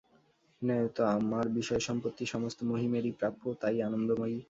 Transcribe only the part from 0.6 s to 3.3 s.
ন্যায়ত আমার বিষয়সম্পত্তি সমস্ত মহিমেরই